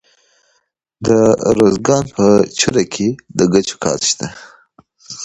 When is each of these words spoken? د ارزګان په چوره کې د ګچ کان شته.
د 1.05 1.07
ارزګان 1.49 2.03
په 2.15 2.25
چوره 2.59 2.83
کې 2.93 3.07
د 3.37 3.39
ګچ 3.53 3.69
کان 3.81 3.99
شته. 4.09 4.27